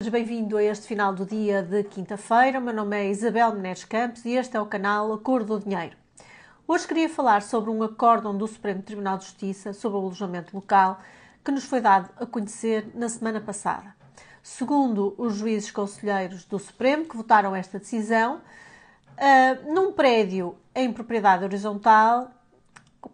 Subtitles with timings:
[0.00, 2.60] Bem-vindo a este final do dia de quinta-feira.
[2.60, 5.96] Meu nome é Isabel Menezes Campos e este é o canal Acordo do Dinheiro.
[6.68, 11.00] Hoje queria falar sobre um acórdão do Supremo Tribunal de Justiça sobre o alojamento local
[11.44, 13.92] que nos foi dado a conhecer na semana passada.
[14.40, 21.42] Segundo os juízes conselheiros do Supremo que votaram esta decisão, uh, num prédio em propriedade
[21.42, 22.30] horizontal,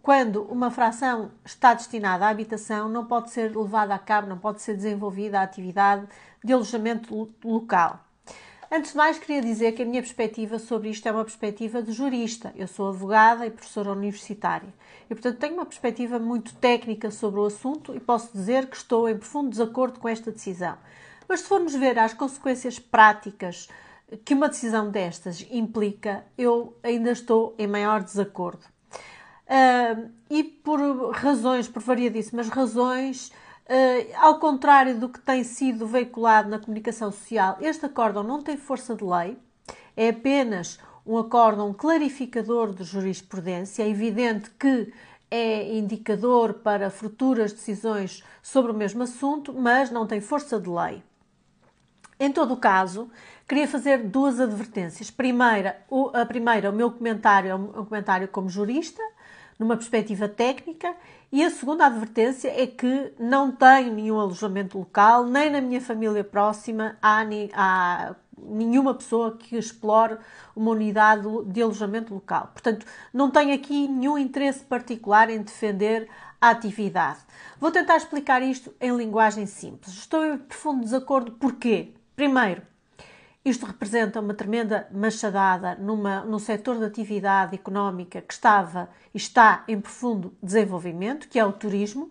[0.01, 4.61] quando uma fração está destinada à habitação, não pode ser levada a cabo, não pode
[4.61, 6.07] ser desenvolvida a atividade
[6.45, 7.99] de alojamento local.
[8.71, 11.91] Antes de mais, queria dizer que a minha perspectiva sobre isto é uma perspectiva de
[11.91, 12.53] jurista.
[12.55, 14.73] Eu sou advogada e professora universitária.
[15.09, 19.07] E, portanto, tenho uma perspectiva muito técnica sobre o assunto e posso dizer que estou
[19.07, 20.77] em profundo desacordo com esta decisão.
[21.27, 23.67] Mas, se formos ver as consequências práticas
[24.23, 28.65] que uma decisão destas implica, eu ainda estou em maior desacordo.
[29.47, 30.79] Uh, e por
[31.11, 33.31] razões, por variadíssimas razões,
[34.17, 38.95] ao contrário do que tem sido veiculado na comunicação social, este acórdão não tem força
[38.95, 39.37] de lei,
[39.97, 43.83] é apenas um acórdão clarificador de jurisprudência.
[43.83, 44.91] É evidente que
[45.29, 51.03] é indicador para futuras decisões sobre o mesmo assunto, mas não tem força de lei.
[52.19, 53.09] Em todo o caso,
[53.47, 55.11] queria fazer duas advertências.
[55.11, 55.81] Primeira,
[56.13, 59.01] a primeira, o meu comentário é um comentário como jurista,
[59.57, 60.93] numa perspectiva técnica,
[61.31, 66.23] e a segunda advertência é que não tenho nenhum alojamento local, nem na minha família
[66.23, 70.17] próxima há, há nenhuma pessoa que explore
[70.55, 72.51] uma unidade de alojamento local.
[72.53, 76.07] Portanto, não tenho aqui nenhum interesse particular em defender
[76.39, 77.19] a atividade.
[77.59, 79.93] Vou tentar explicar isto em linguagem simples.
[79.95, 81.31] Estou em profundo desacordo.
[81.31, 81.93] Porquê?
[82.15, 82.61] Primeiro,
[83.45, 89.63] isto representa uma tremenda machadada numa, num setor de atividade económica que estava e está
[89.67, 92.09] em profundo desenvolvimento, que é o turismo,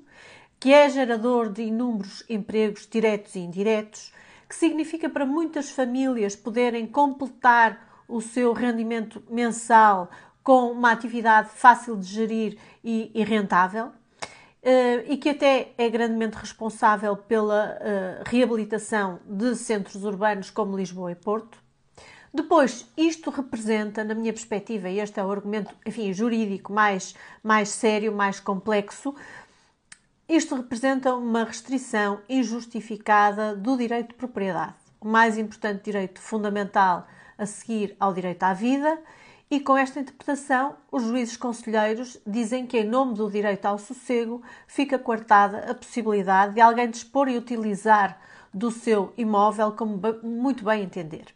[0.61, 4.13] que é gerador de inúmeros empregos diretos e indiretos,
[4.49, 10.09] que significa para muitas famílias poderem completar o seu rendimento mensal
[10.41, 13.91] com uma atividade fácil de gerir e, e rentável
[14.65, 21.13] uh, e que até é grandemente responsável pela uh, reabilitação de centros urbanos como Lisboa
[21.13, 21.63] e Porto.
[22.33, 27.69] Depois, isto representa, na minha perspectiva, e este é o argumento, enfim, jurídico mais, mais
[27.69, 29.15] sério, mais complexo,
[30.29, 37.47] isto representa uma restrição injustificada do direito de propriedade, o mais importante direito fundamental a
[37.47, 38.99] seguir ao direito à vida
[39.55, 44.43] e com esta interpretação, os juízes conselheiros dizem que, em nome do direito ao sossego,
[44.67, 48.19] fica coartada a possibilidade de alguém dispor e utilizar
[48.53, 51.27] do seu imóvel como muito bem entender.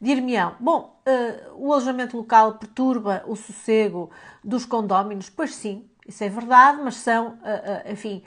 [0.00, 4.10] Dir-me-ão, bom, uh, o alojamento local perturba o sossego
[4.42, 5.30] dos condóminos?
[5.30, 8.24] Pois sim, isso é verdade, mas são, uh, uh, enfim,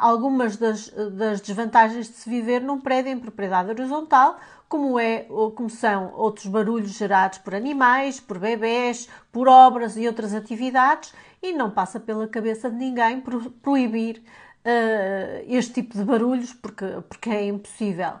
[0.00, 5.68] algumas das, das desvantagens de se viver num prédio em propriedade horizontal, como, é, como
[5.68, 11.12] são outros barulhos gerados por animais, por bebés, por obras e outras atividades,
[11.42, 13.22] e não passa pela cabeça de ninguém
[13.62, 18.14] proibir uh, este tipo de barulhos, porque, porque é impossível.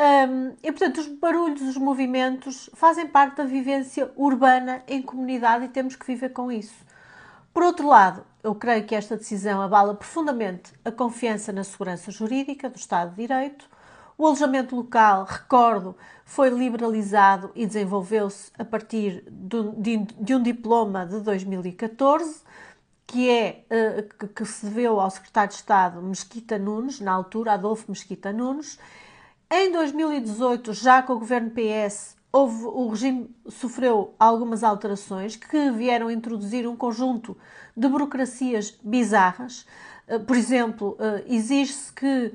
[0.00, 5.68] Um, e portanto, os barulhos, os movimentos fazem parte da vivência urbana em comunidade e
[5.68, 6.74] temos que viver com isso.
[7.52, 12.70] Por outro lado, eu creio que esta decisão abala profundamente a confiança na segurança jurídica
[12.70, 13.68] do Estado de Direito
[14.20, 15.96] o alojamento local, recordo,
[16.26, 22.42] foi liberalizado e desenvolveu-se a partir de, um diploma de 2014,
[23.06, 28.30] que, é, uh, que, se ao secretário de Estado Mesquita Nunes, na altura, Adolfo Mesquita
[28.30, 28.78] Nunes.
[29.50, 36.10] Em 2018, já com o governo PS, houve, o regime sofreu algumas alterações que vieram
[36.10, 37.36] introduzir um conjunto
[37.76, 39.66] de burocracias bizarras.
[40.08, 42.32] Uh, por exemplo, uh, exige-se que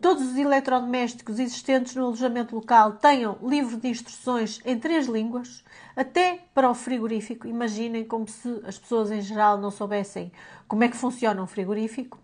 [0.00, 5.64] todos os eletrodomésticos existentes no alojamento local tenham livro de instruções em três línguas,
[5.96, 7.46] até para o frigorífico.
[7.48, 10.30] Imaginem como se as pessoas em geral não soubessem
[10.68, 12.18] como é que funciona um frigorífico.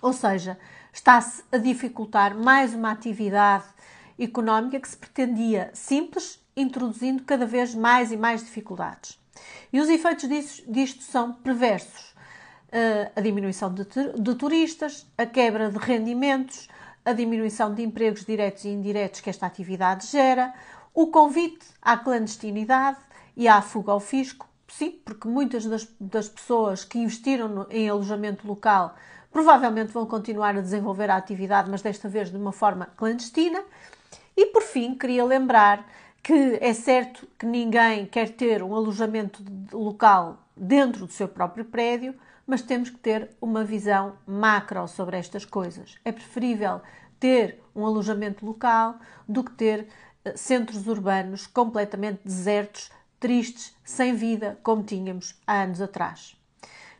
[0.00, 0.58] Ou seja,
[0.92, 3.64] está-se a dificultar mais uma atividade
[4.18, 9.18] económica que se pretendia simples, introduzindo cada vez mais e mais dificuldades.
[9.72, 12.16] E os efeitos disso, disto são perversos
[13.14, 16.68] a diminuição de, de turistas, a quebra de rendimentos,
[17.04, 20.52] a diminuição de empregos diretos e indiretos que esta atividade gera,
[20.92, 22.98] o convite à clandestinidade
[23.36, 24.48] e à fuga ao fisco.
[24.68, 28.96] Sim, porque muitas das, das pessoas que investiram no, em alojamento local
[29.30, 33.62] provavelmente vão continuar a desenvolver a atividade, mas desta vez de uma forma clandestina.
[34.36, 35.88] E por fim, queria lembrar
[36.22, 39.42] que é certo que ninguém quer ter um alojamento
[39.72, 42.14] local dentro do seu próprio prédio,
[42.46, 45.96] mas temos que ter uma visão macro sobre estas coisas.
[46.04, 46.82] É preferível
[47.18, 48.96] ter um alojamento local
[49.26, 49.88] do que ter
[50.24, 56.36] eh, centros urbanos completamente desertos, tristes, sem vida, como tínhamos há anos atrás.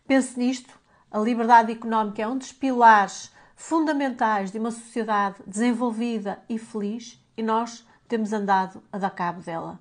[0.06, 0.78] Pense nisto,
[1.10, 7.42] a liberdade económica é um dos pilares fundamentais de uma sociedade desenvolvida e feliz e
[7.42, 9.78] nós temos andado a dar cabo dela.